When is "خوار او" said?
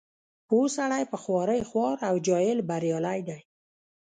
1.69-2.15